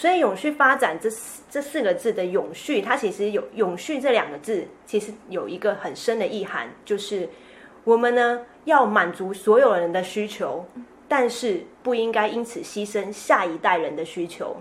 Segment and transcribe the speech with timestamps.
[0.00, 7.28] 所以永续发展这四这四个字的永续，它其实有永续这两个字，其实有一个很深的意涵，就是
[7.84, 10.64] 我们呢要满足所有人的需求，
[11.06, 14.56] 但是不应该因此牺牲下一代人的需求。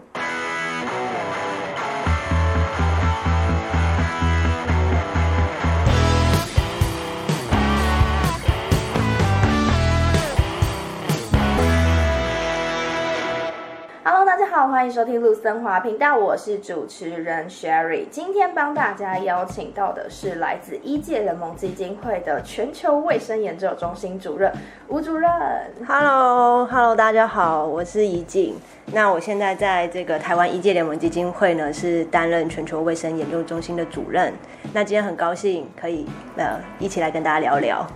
[14.69, 18.07] 欢迎收听路森华频道，我是主持人 Sherry。
[18.11, 24.53] 今天帮大家邀请到的是来自医界联盟基金会的全球卫生研究中心主任
[24.87, 25.27] 吴主任。
[25.87, 28.57] Hello，Hello，大家好，我是怡静。
[28.93, 34.31] 那我现在在这个台湾医界联盟基金会呢，是担任全球卫生研究中心的主任。
[34.71, 36.05] 那今天很高兴可以
[36.37, 37.87] 呃一起来跟大家聊聊。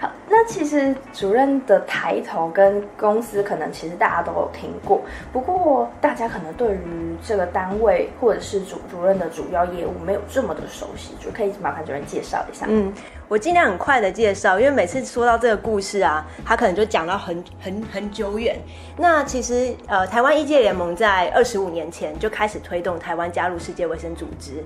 [0.00, 12.64] 好，那其实主任的抬头跟公司可能其实大家都有听过，不过大家可能对于这个单位或者是主主任的主要业务没有这么的熟悉，就可以麻烦主任介绍一下。
[12.66, 12.90] 嗯，
[13.30, 18.58] 我尽量很快的介绍，因为每次说到这个故事啊，他可能就讲到很很很久远。
[18.96, 24.64] 那其实呃，台湾医界联盟在二十五年前就开始推动台湾加入世界卫生组织。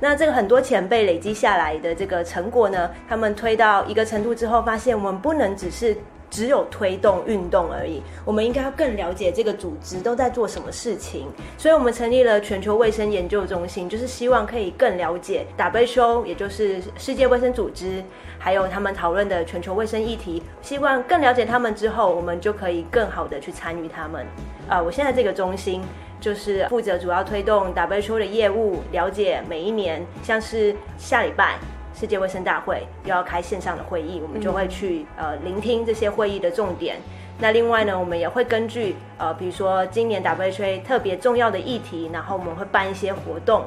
[0.00, 5.96] 那这个很多前辈累积下来的这个成果呢，他们推到一个程度之后，发现我们不能只是
[6.30, 11.26] 只有推动运动而已，我们应该要更了解这个组织都在做什么事情。
[11.58, 18.02] 所以，我们成立了全球卫生研究中心，就是希望可以更了解 WHO，也就是世界卫生组织，
[18.38, 20.42] 还有他们讨论的全球卫生议题。
[20.62, 24.22] 希望更了解他们之后，我们就可以更好的去参与他们。
[24.68, 25.82] 啊、呃，我现在这个中心。
[26.20, 31.58] 就是负责主要推动 WHO 的业务，了解每一年，像是下礼拜
[32.00, 36.96] 世界卫生大会又要开线上的会议，我们就会去呃聆听这些会议的重点。
[37.38, 43.64] 那另外呢，我们也会根据呃比如说今年 WHA 特别重要的议题，然后我们会办一些活动。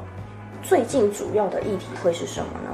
[0.64, 2.73] 最近主要的议题会是什么呢？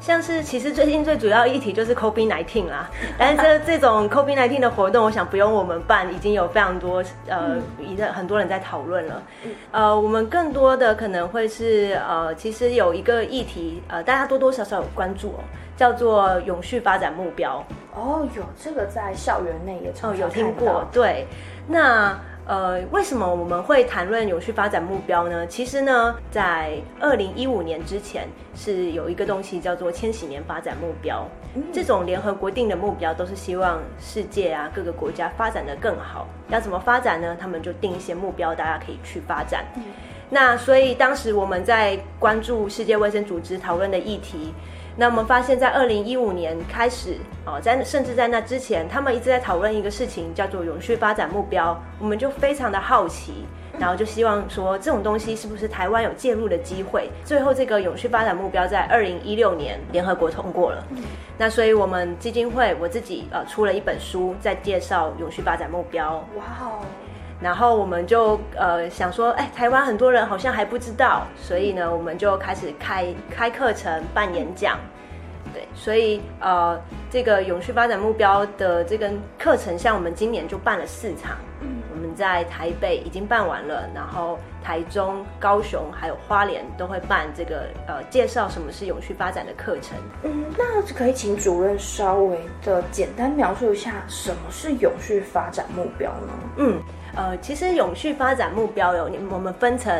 [0.00, 2.88] 像是其实最近最主要议题就是 COVID-19 啦，
[3.18, 9.22] 但是这这种 COVID-19 的活动，我想不用我们办，已经有非常多呃，一个很多人在讨论了。
[9.70, 15.44] 呃，我们更多的可能会是呃，其实有一个议题呃，大家多多少少有关注哦，
[15.76, 17.62] 叫做永续发展目标。
[17.94, 21.26] 哦，有这个在校园内也常有听过，对，
[21.68, 22.18] 那。
[22.50, 25.46] 呃，为什么我们会谈论永续发展目标呢？
[25.46, 31.24] 其实呢，在二零一五年之前是有一个东西叫做千禧年发展目标。
[31.54, 36.26] 嗯、这种联合国定的目标都是希望世界啊各个国家发展得更好。
[36.48, 37.36] 要怎么发展呢？
[37.40, 39.64] 他们就定一些目标，大家可以去发展。
[39.76, 39.84] 嗯、
[40.28, 44.52] 那所以当时我们在关注世界卫生组织讨论的议题。
[45.00, 47.16] 那我们发现，在二零一五年开始，
[47.46, 51.74] 哦，在甚至在那之前，他们一直在讨论一个事情，叫做永续发展目标。
[51.98, 53.46] 我们就非常的好奇，
[53.78, 57.08] 然后就希望说，这种东西是不是台湾有介入的机会？
[57.24, 60.84] 最后，这个永续发展目标在二零一六年联合国通过了。
[61.38, 66.16] 那所以，我们基金会我自己呃出了一本书，在介绍永续发展目标。
[66.36, 66.84] 哇哦！
[67.40, 74.78] 然后我们就呃想说，哎，台湾很多人好像还不知道，所以呢，我们就开始开开课程、办演讲，
[75.52, 76.80] 对，所以呃，
[77.10, 89.98] 这个永续发展目标的这个课程，像我们今年就办了四场，嗯，我们在台北已经办完了，然后台中、高雄还有花莲都会办这个呃介绍什么是永续发展的课程。
[90.22, 96.32] 嗯，那可以请主任稍微的简单描述一下什么是永续发展目标呢？
[96.56, 96.80] 嗯。
[97.16, 99.92] 呃，其实永续发展目标有我们分成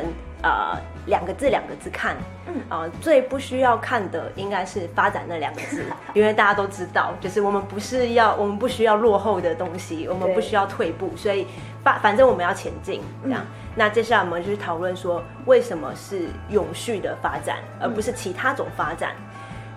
[0.43, 5.85] 呃两个字两个字看，嗯啊、呃，最不需要看的应该是发展那两个字，
[6.15, 11.47] 因为大家都知道，就是我们不是要我们不需要落后的东西，我们不需要退步，所以
[11.83, 13.41] 发反正我们要前进这样。
[13.43, 19.13] 嗯、那接下来我们就去讨论说，为什么是永续的发展，而不是其他种发展？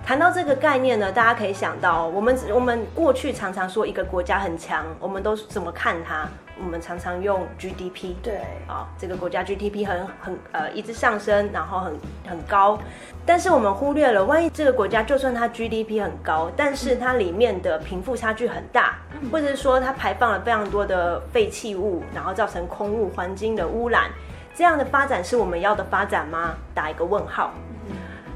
[0.05, 6.27] 谈到这个概念呢，大家可以想到，我们我们过去常常说一个国家很强，我们都怎么看它？
[6.61, 8.35] 我们常常用 GDP，对
[8.67, 11.93] 啊，这个国家 GDP 很很呃一直上升，然后很
[12.27, 12.77] 很高，
[13.25, 18.99] 但是我们忽略了，万一这个国家就算它 GDP 很高，但是它里面的贫富差距很大，
[19.31, 24.11] 或者是说它排放了非常多的废弃物，然后造成空污环境的污染，
[24.53, 26.55] 这样的发展是我们要的发展吗？
[26.75, 27.51] 打一个问号。
[27.89, 27.95] 嗯、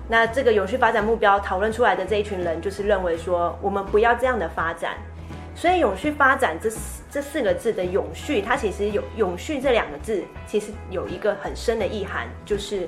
[0.10, 4.98] 那这个永续发展目标讨论出来的这一群人，就是认为说我们不要这样的发展。
[5.58, 12.88] 所以，永续发展这四这四个字的永续，它其实有永续这两个字，其实有一个很深的意涵，就是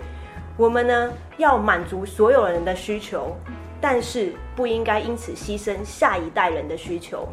[0.56, 3.36] 我们呢要满足所有人的需求，
[3.82, 7.28] 但是不应该因此牺牲下一代人的需求。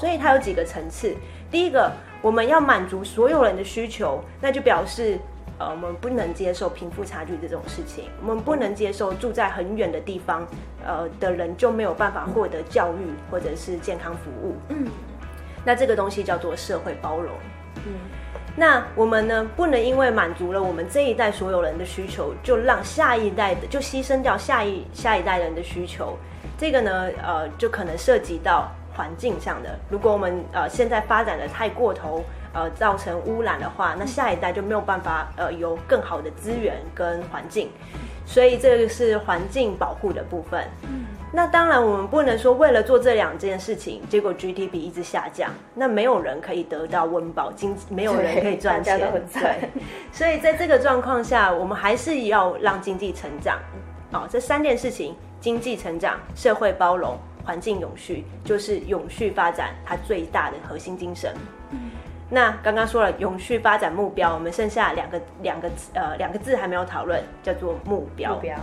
[0.00, 1.14] 所以它有几个层次。
[1.50, 1.92] 第一个，
[2.22, 5.18] 我们要满足所有人的需求，那就表示
[5.60, 10.46] 呃，我们不能接受贫富差距这种事情，我们不能接受住在很远的地方，
[10.82, 14.56] 呃的人就没有办法获得教育或者是健康服务。
[14.70, 14.88] 嗯，
[15.62, 17.34] 那这个东西叫做社会包容。
[17.84, 17.92] 嗯，
[18.56, 26.16] 那我们呢，不能因为满足了我们这一代所有人的需求，就让下一代的就牺牲掉下一下一代人的需求。
[26.56, 29.78] 这个呢，呃，就可能涉及到环境上的。
[29.90, 32.24] 如果我们呃现在发展的太过头。
[32.52, 37.70] 呃，造成污染的话，那下一代就没有办法呃有更好的资源跟环境，
[38.26, 40.64] 所以这个是环境保护的部分。
[40.82, 48.98] 嗯，那当然我们不能说为了做这两件事情，结果 GDP 一直下降，那没有人可以得到温饱，经没有人可以赚钱，
[49.32, 49.70] 对。
[50.12, 53.60] 所以在这个状况下，我们还是要让经济成长。
[54.12, 61.32] 哦，这三件事情：经济成长、社会包容、环境永续，就是永续发展它最大的核心精神。
[61.70, 61.78] 嗯。
[62.30, 68.34] 那刚刚说了永续发展目标，我们剩下两个两个呃两个字还没有讨论，叫做目标。
[68.34, 68.56] 目标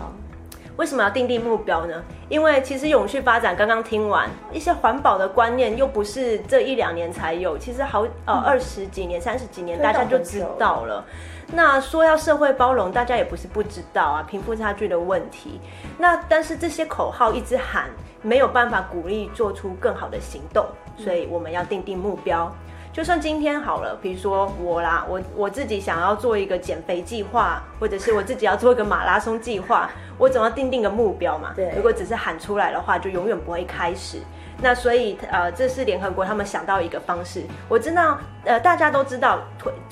[0.77, 2.03] 为什么要定定目标呢？
[2.29, 11.03] 因为其实永续发展刚刚听完一些环保的观念，又不是这一两年才有，其实好呃二十几年、三十几年大家就知道了。
[11.51, 15.59] 那说要社会包容，大家也不是不知道啊，贫富差距的问题。
[15.97, 17.89] 那但是这些口号一直喊，
[18.21, 20.63] 没有办法鼓励做出更好的行动，
[20.95, 22.53] 所以我们要定定目标。
[22.97, 31.53] 就算今天好了，比如说我啦，我我自己想要做一个减肥计划，或者是我自己要做一个马拉松计划， 我总要定定个目标嘛。
[31.55, 34.17] 对，如果只是喊出来的话，就永远不会开始。
[34.59, 37.43] 那所以呃，这是联合国他们想到一个方式。
[37.69, 39.41] 我知道呃，大家都知道，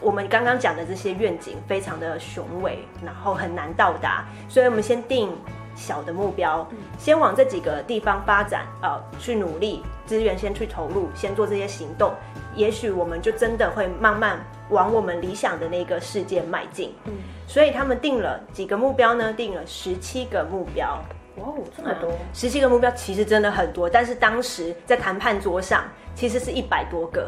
[0.01, 5.29] 我们刚刚讲的这些愿景非常的雄伟，然后很难到达，所以我们先定
[5.75, 6.67] 小的目标，
[6.97, 12.11] 先往这几个地方发展，呃，去努力，资源先去投入，先做这些行动。
[12.55, 16.93] 也许我们就真的会慢慢往我们理想的那个世界迈进。
[17.05, 17.13] 嗯，
[17.47, 19.33] 所以他们定了几个目标呢？
[19.33, 20.99] 定了十七个目标。
[21.37, 22.11] 哇哦，这么多！
[22.33, 25.83] 十七个目标其实真的很多，但是当时在谈判桌上，
[26.15, 27.27] 其实是一百多个。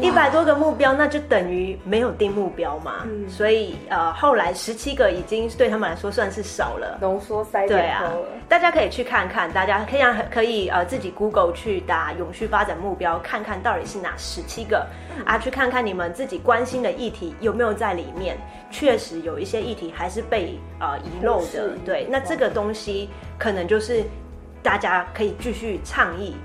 [0.00, 3.04] 一百多个目标，那就等于没有定目标嘛。
[3.04, 8.12] 嗯，所以呃，后来十七个已经对他们来说算是少了，浓缩塞对啊，
[8.48, 18.36] 大家可以去看看，大家可以让可以呃自己 Google 去打永续发展目标，看看到底是哪十七个，嗯，啊，去看看你们自己关心的议题有没有在里面。
[18.68, 23.08] 确实有一些议题还是被呃遗漏的，对，那这个东西
[23.38, 24.02] 可能就是
[24.60, 26.36] 大家可以继续倡议。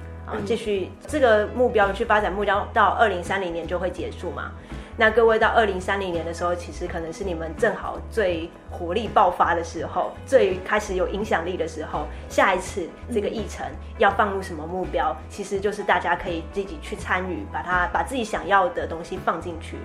[0.45, 4.51] 继续这个目标去发展目标，到二零三零年就会结束嘛？
[4.97, 12.05] 那各位到二零三零年的时候，其实可能是你们正好最活力爆发的时候，最开始有影响力的时候。
[12.29, 13.65] 下一次这个议程
[13.97, 19.77] 要放入什么目标，其实就是大家可以自己去参与，把它把自己想要的东西放进去。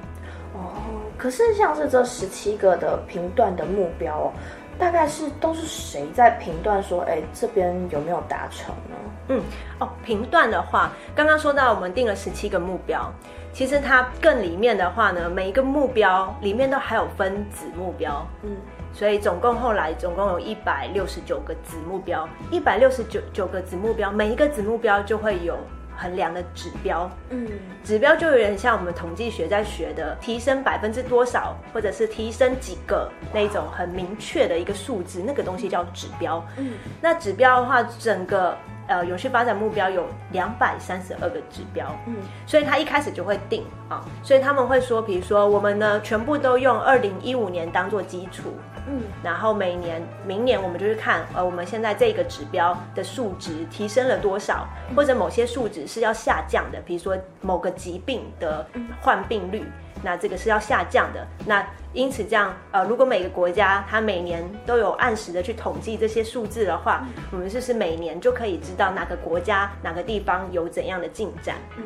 [0.52, 0.75] 哦，
[1.16, 4.32] 可是像是这十七个的评断的目标哦。
[4.78, 8.96] 大概是都是谁在评断说，哎，这边有没有达成呢？
[9.28, 9.43] 嗯，
[9.78, 13.12] 哦，评断的话，刚刚说到我们定了十七个目标，
[13.52, 18.56] 其实它更里面的话呢，每一个目标里面都还有分子目标，嗯，
[18.93, 25.56] 所以总共后来总共有一百六十九个子目标，一百六十九九个子目标，每一个子目标就会有。
[25.96, 27.48] 衡量的指标，嗯，
[27.82, 36.44] 指标就有点像我们统计学在学的，提升百分之多少，或者是提升几个那种很明确的一个数字，那个东西叫指标。
[36.59, 38.56] 嗯，那指标的话，整个
[38.87, 42.16] 呃永续发展目标有两百三十二个指标，嗯，
[42.47, 48.52] 所以他一开始就会定啊，所以他们会说，比如说我们呢全部都用二零一五年当做基础。
[48.88, 54.64] 嗯，然后每年、明年我们就是看，呃，我们现在这个指标的数值提升了多少，
[54.95, 58.64] 或者某些数值是要下降的，比如说某个疾病的
[59.00, 59.64] 患病率，
[60.06, 61.26] 那这个是要下降的。
[61.44, 71.56] 那因此这样，呃，如果每个国家它每年都有按时的去统计这些数字的话，我们就是每年就可以知道哪个国家、哪个地方有怎样的进展。
[71.76, 71.82] 嗯，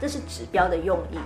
[0.00, 1.18] 这是指标的用意。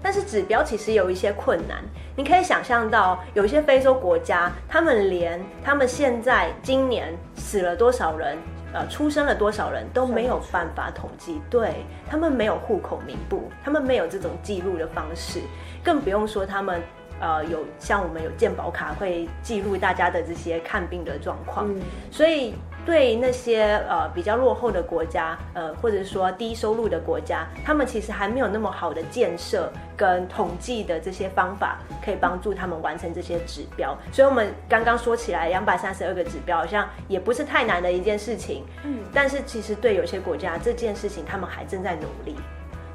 [0.00, 1.78] 但是指标其实有一些困难，
[2.16, 8.38] 你可以想象到，有一些非洲国家，他们连他们现在今年死了多少人，
[8.72, 15.40] 呃，出生了多少人都没有办法统计，对，他们没有户口名簿，他们没有这种记录的方式，
[15.84, 16.80] 更不用说他们
[17.20, 22.54] 呃有像我们有健保卡会记录大家的这些看病的状况，嗯，所以。
[22.84, 33.96] 对那些呃比较落后的国家，呃或者说低收入的国家，他们其实还没有那么好的建设跟统计的这些方法，可以帮助他们完成这些指标。
[34.10, 38.64] 所以，我们刚刚说起来两百三十二个指标，好像也不是太难的一件事情。
[38.84, 42.36] 嗯，但是其实对有些国家这件事情，他们还正在努力。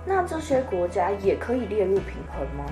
[0.05, 2.65] 那这些国家也可以列入平衡吗？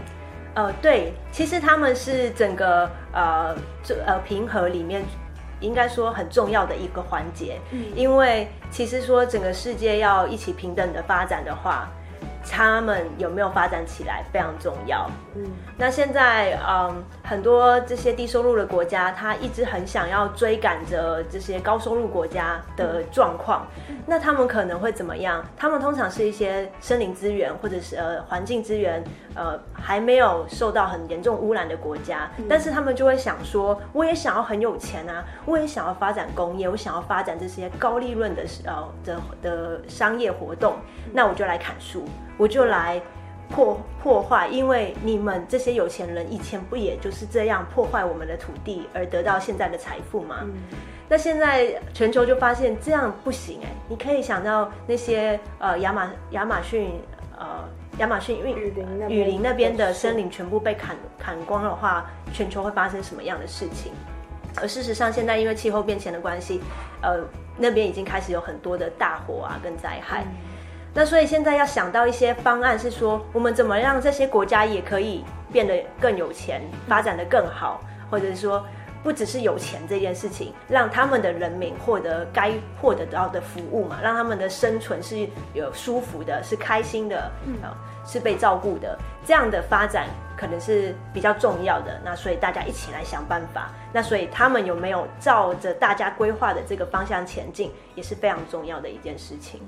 [0.55, 3.53] 呃，对，其实他们是整个呃
[3.83, 5.03] 这呃平和里面
[5.59, 11.89] 应该说很重要的一个环节，嗯，因为其实说整个世界要一起平等的发展的话。
[12.49, 15.09] 他们有没有发展起来非常重要。
[15.35, 15.43] 嗯，
[15.77, 23.67] 那现在嗯，很多这些低收入的国家，他一直很想要追赶着这些高收入国家的状况。
[23.89, 25.43] 嗯，那他们可能会怎么样？
[25.57, 29.03] 他们通常是一些森林资源或者是呃环境资源
[29.35, 40.75] 呃还没有受到很严重污染的国家，嗯，但是他们就会想说，我也想要很有钱啊，我也想要发展工业，我想要发展这些高利润的呃的的商业活动，
[41.11, 42.05] 那我就来砍树。
[42.37, 43.01] 我就来
[43.49, 50.37] 破破坏，因为你们这些有钱人以前不也就是这样破坏我们的土地而得到现在的财富吗？
[50.41, 50.53] 嗯、
[51.07, 56.89] 那现在全球就发现这样不行哎、欸，你可以想到那些呃亚马亚马逊
[57.37, 57.63] 呃
[57.99, 63.93] 亚马逊雨林雨林那边的森林全部被砍砍光的话，全球会发生什么样的事情？
[64.57, 66.61] 而事实上，现在因为气候变迁的关系，
[67.01, 67.23] 呃，
[67.57, 70.23] 那边已经开始有很多的大火啊跟灾害。
[70.23, 70.54] 嗯
[70.97, 78.65] 那所以现在要想到一些方案，是说我们怎么让这些国家也可以变得更有钱，发展的更好，或者是说
[79.03, 87.55] 不只是有钱这件事情，让他们的人民获得该获得到的服务嘛，让他们的生存是有舒服的，是开心的，嗯，
[88.05, 91.99] 是被照顾的，这样的发展可能是比较重要的。
[92.05, 93.69] 那所以大家一起来想办法。
[93.91, 99.59] 那所以他们有没有照着大家规划的这个方向前进，也是非常重要的一件事情。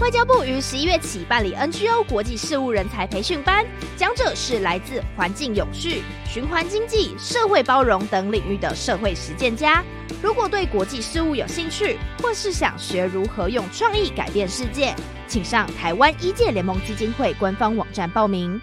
[0.00, 3.66] 外交部于十一月起办理 NGO 国际事务人才培训班，
[3.96, 9.82] 讲者是来自环境永续、循环经济、社会包容等领域的社会实践家。
[10.22, 14.94] 如果对国际事务有兴趣，或是想学如何用创意改变世界，
[15.26, 18.60] 请上台湾医界联盟基金会官方网站报名。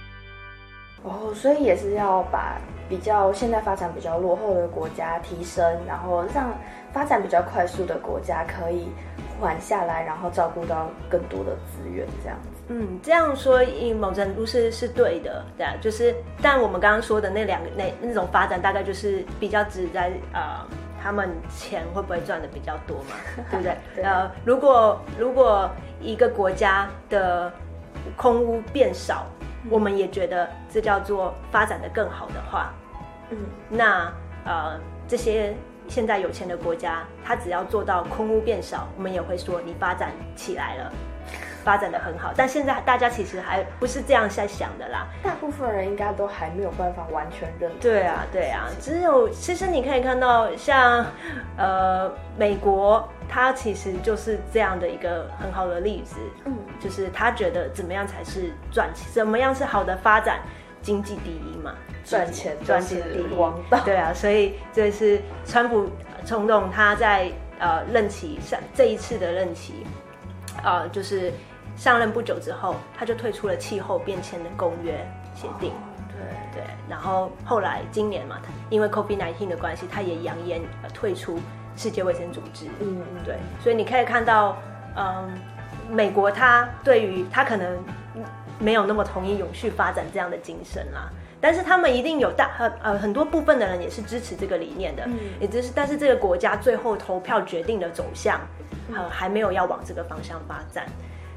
[1.03, 6.57] 哦，所以也是要把比较现在发展比较落后的国家提升，然后让
[6.93, 8.87] 发展比较快速的国家可以。
[9.43, 12.63] 缓下来，然后照顾到更多的资源，这样子。
[12.69, 23.15] 嗯，这样说，以某程度是是对的，对啊，就是，但我们刚刚说的那两个那那种发展，大概就是比较只在啊、呃，他们钱会不会赚的比较多嘛，
[23.51, 23.75] 对不对？
[23.95, 25.69] 对呃，如果如果
[25.99, 27.51] 一个国家的
[28.15, 32.73] 空屋变少，嗯、我们也觉得这叫做发展的更好的话，
[33.29, 33.37] 嗯，
[33.69, 34.09] 那
[34.45, 35.53] 呃这些。
[35.93, 40.91] 现在有钱的国家，它只要做到空屋变少，我们也会说你发展起来了，
[41.63, 42.33] 发展的很好。
[42.35, 47.79] 但现在大家其实还不是这样在想的啦，大部分人应该都还没有办法完全认同。
[47.79, 51.05] 对啊，对啊，只有其实你可以看到像，像
[51.57, 56.15] 呃美国，它其实就是这样的一个很好的例子。
[56.45, 60.39] 嗯，就是他觉得怎么样才是赚钱，怎么样是好的发展。
[60.81, 61.71] 经济第一嘛，
[62.03, 63.79] 赚钱赚钱第一王道。
[63.85, 65.89] 对啊，所以这是川普
[66.25, 69.85] 总统他在呃任期上这一次的任期，
[70.63, 71.31] 呃就是
[71.75, 74.93] 上任不久之后，他就退出了气候变迁的公约
[75.35, 75.71] 协定。
[75.71, 78.37] 哦、对对，然后后来今年嘛，
[78.69, 80.61] 因为 COVID-19 的关系，他也扬言
[80.93, 81.39] 退出
[81.75, 82.67] 世界卫生组织。
[82.79, 84.57] 嗯嗯，对，所以你可以看到，
[84.95, 85.31] 嗯，
[85.89, 87.77] 美国他对于他可能。
[88.59, 91.09] 没有那么同意永续发展这样的精神啦，
[91.43, 98.39] 但是他们一定有大很呃很多部分的人也是支持这个理念的，嗯，也就是但是这个国家最后投票决定的走向，
[98.95, 100.85] 呃还没有要往这个方向发展。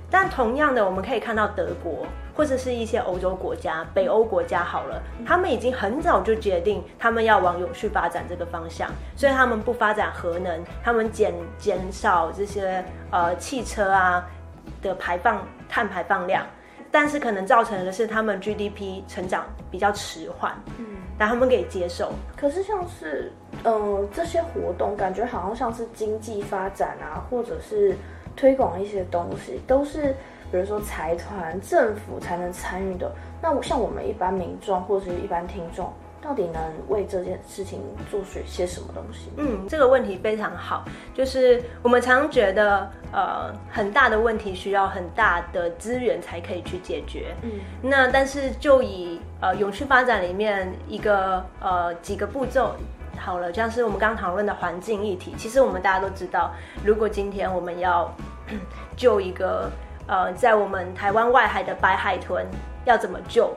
[0.09, 14.25] 但同样的，我们可以看到德国或者是一些欧洲国家、北欧国家好了，他们已经很早就决定他们要往永续发展这个方向，所以他们不发展核能，他们减减少这些呃汽车啊
[14.81, 16.47] 的排放碳排放量。
[16.99, 20.87] 但是可能造成的是他们 GDP 成长比较迟缓，嗯，
[21.19, 22.11] 但他们可以接受。
[22.35, 23.31] 可是像是，
[23.65, 27.95] 呃，这些活动感觉好像像是经济发展啊，或者是
[28.35, 30.15] 推广一些东西，都是
[30.51, 33.15] 比如说财团、政府才能参与的。
[33.43, 35.93] 那像我们一般民众或者是一般听众。
[36.27, 37.81] 到底能为这件事情
[38.11, 39.31] 做些些什么东西？
[39.37, 40.85] 嗯，这个问题非常好。
[41.15, 47.33] 就是我们常觉得，呃，很大的问题需要很大的资源才可以去解决。
[47.43, 52.75] 嗯，那但是就以呃永续发展里面一个呃几个步骤
[53.17, 56.51] 好了，像是我们刚刚讨论的环境议题，其实我们大家都知道，
[56.85, 58.13] 如果今天我们要
[58.97, 59.71] 救一个
[60.09, 62.45] 呃在我们台湾外海的白海豚，
[62.85, 63.55] 要怎么救？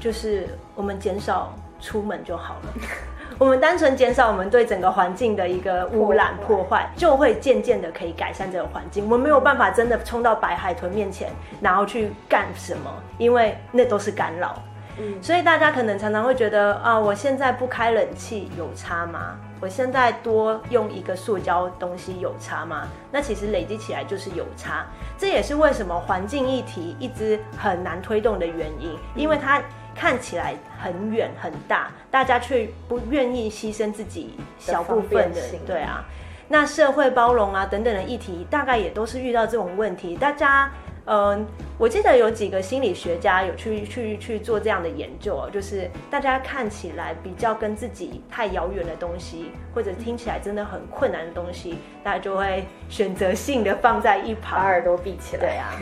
[0.00, 1.54] 就是我们减少。
[1.82, 2.72] 出门就好了，
[3.36, 9.04] 我们单纯减少我们对整个环境的一个污染破坏，就会渐渐的可以改善这个环境。
[9.04, 11.28] 我们没有办法真的冲到白海豚面前，
[11.60, 14.54] 然后去干什么，因为那都是干扰。
[14.98, 19.38] 嗯，所以大家可能常常会觉得啊，我现在不开冷气有差吗？
[19.58, 22.86] 我现在多用一个塑胶东西有差吗？
[23.10, 24.84] 那其实累积起来就是有差。
[25.16, 29.62] 这也是为什么环境议题一直很难推动的原因，因为它
[29.94, 36.04] 看起来很远很大，大家却不愿意牺牲自己小部分的，对啊。
[36.48, 40.14] 那社会包容啊等等的议题，大概也都是遇到这种问题。
[40.16, 40.70] 大家，
[41.06, 41.46] 嗯、呃，
[41.78, 55.40] 我记得有几个心理学家有去去去做这样的研究哦，就是大家看起来比较跟自己太遥远的东西，或者听起来真的很困难的东西，大家就会选择性的放在一旁，把耳朵闭起来。
[55.40, 55.72] 对啊。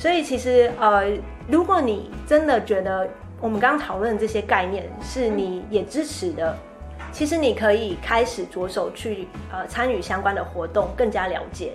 [0.00, 1.12] 所以其实，呃，
[1.46, 3.06] 如果你真的觉得
[3.38, 6.56] 我们刚刚讨论这些概念是你也支持的。
[7.12, 11.74] 其实你可以开始着手去呃参与相关的活动，更加了解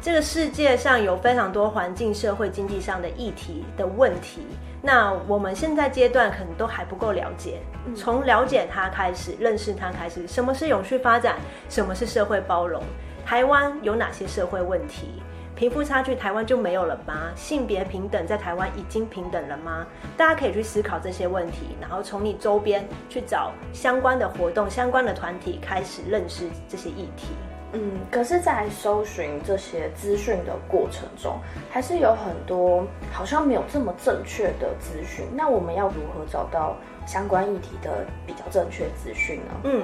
[0.00, 4.46] 这个世界上有非常多环境、社会、经济上的议题的问题。
[4.80, 7.58] 那我们现在阶段可能都还不够了解，
[7.96, 11.34] 从了解它开始，认识它开始，什么是永续发展，
[11.68, 12.80] 什么是社会包容，
[13.26, 15.20] 台湾有哪些社会问题？
[15.58, 17.32] 贫富差距，台湾就没有了吗？
[17.34, 19.84] 性别平等在台湾已经平等了吗？
[20.16, 27.26] 大家可以去思考这些问题，然后从你周边去找相关的活动、相关的团体，开始认识这些议题。
[27.72, 31.36] 嗯，可是，在搜寻这些资讯的过程中，
[31.68, 35.26] 还是有很多好像没有这么正确的资讯。
[35.34, 36.76] 那我们要如何找到？
[37.08, 39.52] 相关议题的比较正确资讯呢？
[39.64, 39.82] 嗯，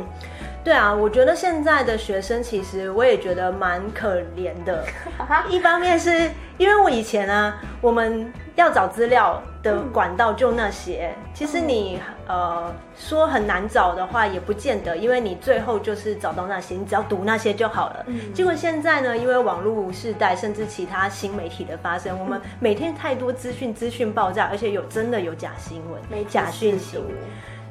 [0.62, 4.85] 对啊，我觉得现在的学生其实我也觉得蛮可怜的。
[5.49, 18.04] 一方面是因为我以前啊，我们要找资料的管道就那些，嗯、其实你呃说很难找的话，也不见得，因为你最后就是找到那些，你只要读那些就好了。
[18.07, 26.99] 嗯、结果现在呢，因为网络时代，甚至其他新媒体的发生，我们每天太多资讯，资讯爆炸，而且有真的有假新闻、假讯息。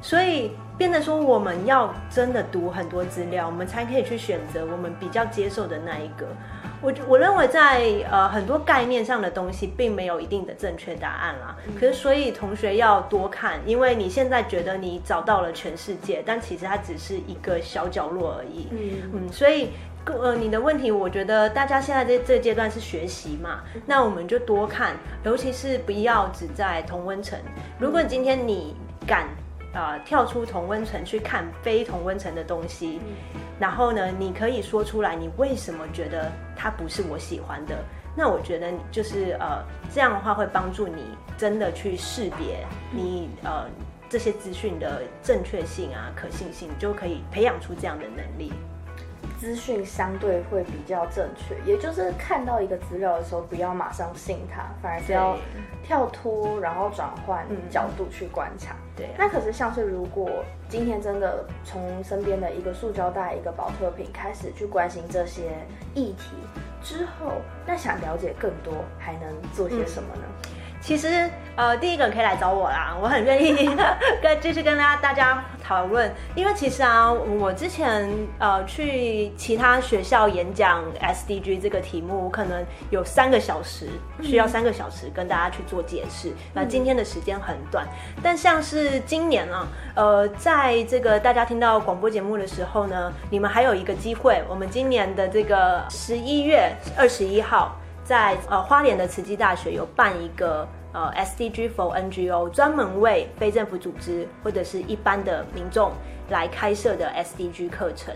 [0.02, 6.26] 所以变得说，我们要真的读很多资料，我们才可以去选择我们比较接受的那一个。
[6.82, 11.56] 我我认为在呃很多概念上的东西，并没有一定的正确答案啦。
[11.80, 18.68] 可是所以同学要多看，因为你现在觉得你找到了全世界，但其实它只是一个小角落而已。
[18.72, 19.70] 嗯嗯，所以
[20.04, 27.38] 呃你的问题，我觉得大家现在这这阶段是学习嘛，那我们就多看，尤其是不要只在同温层。
[27.78, 29.26] 如果今天你敢。
[29.74, 37.76] 啊、呃，跳出同温层去看非同温层的东西，嗯、然后呢，你可以说出来，你为什么觉得它不是我喜欢的？
[38.16, 41.04] 那我觉得就是呃，这样的话会帮助你
[41.36, 43.66] 真的去识别你呃
[44.08, 48.52] 这些资讯的正确性啊、可信性，就可以培养出这样的能力。
[49.44, 55.36] 资讯相对会比较正确，也就是看到一个资料的时候，不要马上信它，反而是要
[55.82, 58.74] 跳脱，然后转换角度去观察。
[58.96, 65.50] 对，那可是像是如果今天真的从身边的一个塑胶袋、一个保特瓶开始去关心这些
[65.92, 66.30] 议题
[66.82, 67.32] 之后，
[67.66, 70.22] 那想了解更多，还能做些什么呢？
[70.44, 73.70] 嗯其实，呃，第一个可以来找我啦， 我很愿意
[74.20, 76.12] 跟继续 跟大家大家讨论。
[76.34, 78.06] 因为其实啊，我之前
[78.38, 83.88] 呃去其他学校演讲 SDG 这个题目，我可能有三个小时，
[84.22, 86.30] 需要三个小时跟大家去做解释。
[86.52, 87.86] 那、今天的时间很短，
[88.22, 97.74] 但像是今年啊，呃，在这个大家听到广播节目的时候呢，你们还有一个机会，我们今年的这个十一月二十一号。
[98.04, 105.90] 在呃花莲的慈济大学有办一个呃 SDG for NGO，专门为非政府组织或者是一般的民众
[106.28, 108.14] 来开设的 SDG 课程。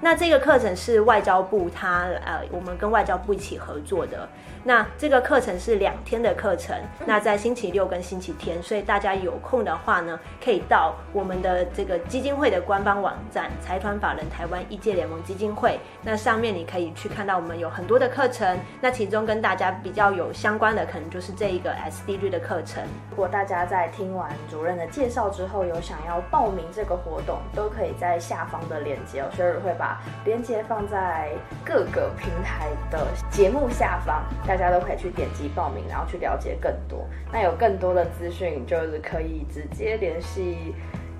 [0.00, 4.28] 那这个课程是外交部他呃我们跟外交部一起合作的。
[4.64, 22.82] 那这个课程是两天的课程，那在星期六跟星期天，所以大家有空的话呢，可以到我们的这个基金会的官方网站“财团法人台湾医界联盟基金会”，那上面你可以去看到我们有很多的课程，那其中跟大家比较有相关的，可能就是这一个 SDG 的课程。
[23.10, 31.30] 如果大家在听完主任的介绍之后，有想要报名这个活动，都可以在下方的链接，我 Sherry 会把链接放在
[31.64, 34.24] 各个平台的节目下方。
[34.46, 37.06] 大家都可以去点击报名，然后去了解更多。
[37.32, 40.74] 那有更多的资讯，就是可以直接联系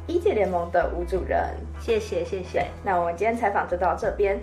[0.06, 1.54] 一界联盟的吴主任。
[1.78, 2.66] 谢谢，谢谢。
[2.82, 4.40] 那我们今天采访就到这边，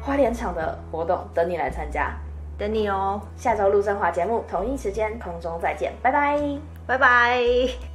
[0.00, 2.12] 花莲场的活动等你来参加，
[2.56, 3.20] 等你哦。
[3.36, 6.38] 下周陆振华节目同一时间空中再见，拜拜，
[6.86, 7.87] 拜拜。